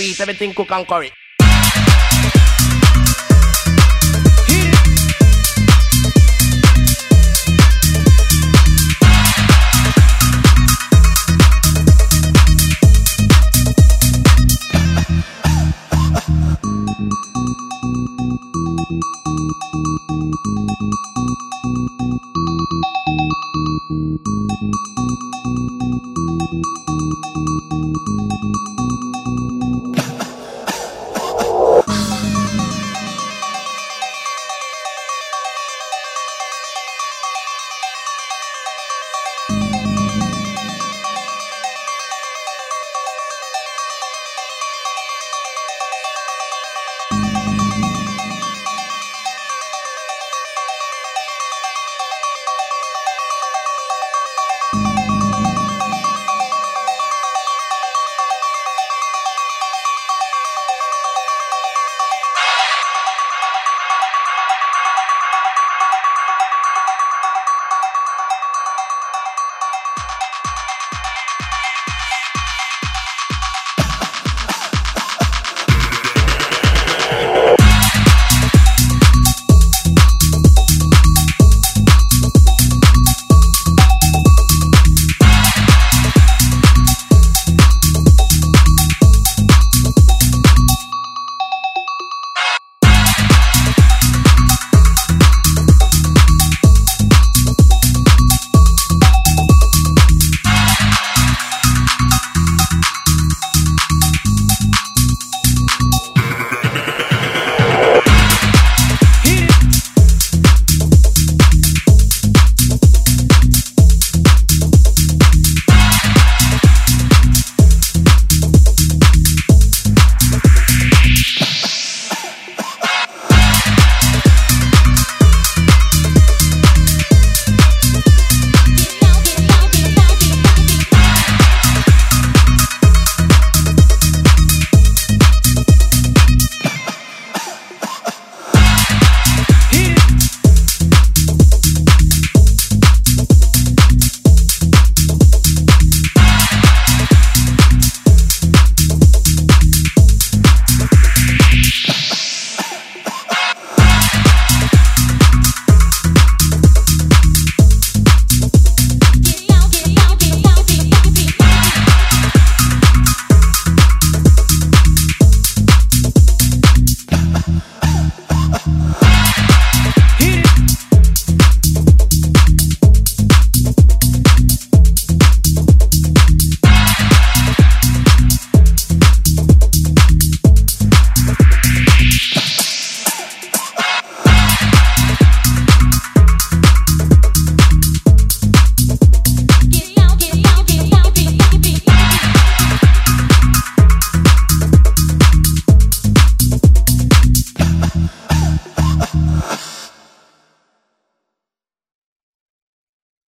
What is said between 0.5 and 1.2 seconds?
cook and curry.